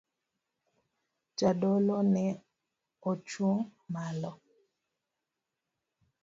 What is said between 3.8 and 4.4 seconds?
malo.